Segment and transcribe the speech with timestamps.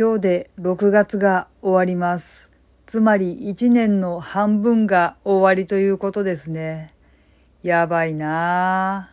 [0.00, 2.52] 今日で6月が終わります。
[2.86, 6.94] つまり1年の半分が終わりということですね。
[7.64, 9.10] やばいな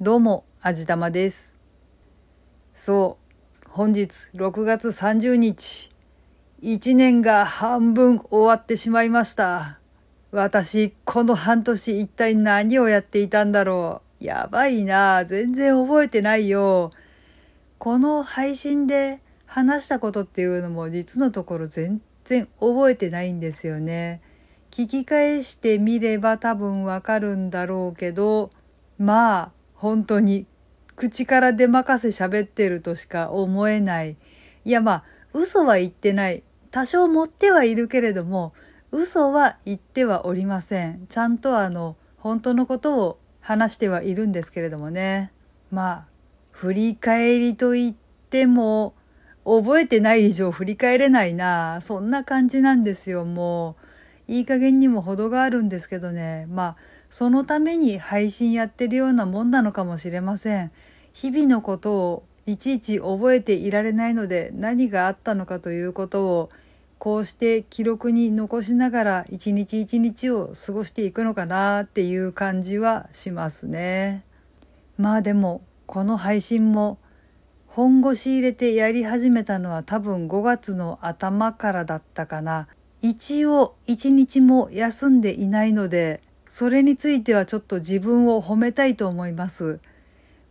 [0.00, 0.02] ぁ。
[0.02, 1.58] どうも、あじたまです。
[2.74, 3.18] そ
[3.66, 5.92] う、本日6月30日、
[6.62, 9.78] 1年が半分終わってしまいました。
[10.32, 14.24] 私、この半年一体何をやっていたんだろう。
[14.24, 16.92] やばいなぁ全然覚えてないよ。
[17.76, 19.20] この配信で
[19.54, 24.20] 話したことっていうのも実のところ全然覚えてないんですよね。
[24.72, 28.50] 聞き返してみれば多分わかるんだろうけど
[28.98, 30.46] まあ本当に
[30.96, 34.16] 口から出まかせ喋ってるとしか思えない。
[34.64, 36.42] いやまあ嘘は言ってない。
[36.72, 38.54] 多少持ってはいるけれども
[38.90, 41.06] 嘘は言ってはおりません。
[41.06, 45.30] ちゃんとあの本当のことを話してはいるんですけれどもね。
[45.70, 46.06] まあ
[46.50, 47.96] 振り返りと言っ
[48.30, 48.94] ても
[49.44, 51.80] 覚えてない以上振り返れないな。
[51.82, 53.76] そんな感じなんですよ、も
[54.28, 54.32] う。
[54.32, 56.46] いい加減にも程があるんですけどね。
[56.50, 56.76] まあ、
[57.10, 60.70] そのために配信やってるようなもんなのかもしれません。
[61.12, 66.50] 日々のことをいちいち覚えていられないので何があったのかということを
[66.98, 74.24] こうして記録に残しながら一日一日を過ごしていくのかなっていう感じはしますね。
[74.98, 76.98] まあでもこの配信も
[77.74, 82.68] 本腰入れてやり始めたのは多分5月の頭からだったかな。
[83.02, 89.80] 一応一日も休んでいないので、それについてはちょっと自分を褒めたいと思います。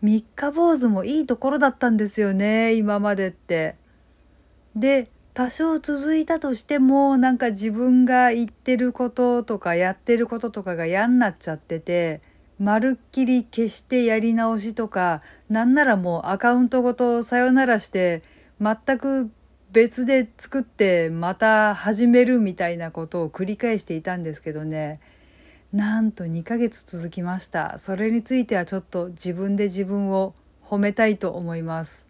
[0.00, 3.76] 三日坊主もいいところだったんですよね、今までって。
[4.74, 12.22] で、多少続いたとしても、なんか自分が言ってることとかやってることとかが嫌になっちゃってて、
[12.60, 18.22] まるっきり消してやり直しとか、なんならもうアカウントごとさよならして、
[18.60, 19.30] 全く
[19.72, 25.00] 別で作ってまた始めるみたいなことを繰り返していたんですけどね。
[25.72, 27.78] なんと2ヶ月続きました。
[27.78, 32.06] それについてはちょっと自分で自分を褒めたいと思います。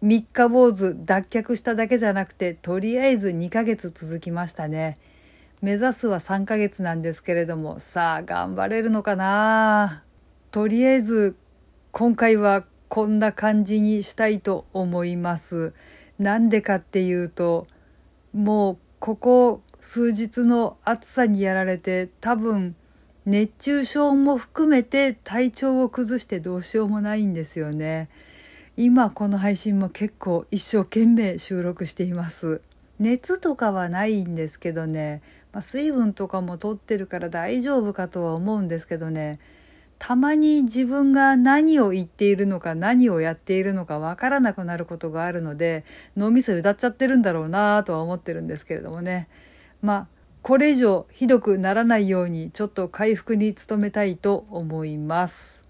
[0.00, 4.98] 三日坊主脱却しただけじゃなくて、とりあえず2ヶ月続きましたね。
[5.62, 10.02] 目指すは3ヶ月なんですけれども、さあ頑張れるのかな？
[10.50, 11.36] とりあえず
[11.92, 15.72] 今回はこんな感じにしたいと思います。
[16.18, 17.68] なんでかっていうと、
[18.32, 22.74] もうここ数日の暑さにやられて多分
[23.24, 28.08] 熱中症も含めて体調を崩してどうしようもないんですよね。
[28.76, 32.62] 今この配信も結構一生懸命収録しています。
[32.98, 35.22] 熱とかはないんですけどね
[35.52, 39.38] まあ、水分とかも取ってるから大丈夫かとは思うんですけどね
[39.98, 45.84] たまに自分が何を言っているのか何をやっているのかわからなくなることがあるので
[46.16, 49.28] 脳みそ歌っちゃってるんだろうなとは思ってるんですけれどもね
[49.80, 50.08] まあ
[50.42, 55.62] これ以上ひどくならないようにちょっと回復に努めたいと思います。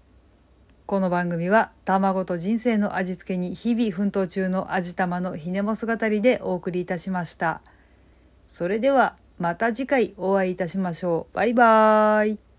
[0.87, 7.61] この番組は卵と人生の味付けに日々奮闘中の味玉のひねも姿でお送りいたしました。
[8.47, 11.35] それではまた次回お会いいたしましょう。
[11.35, 12.52] バイバーイ。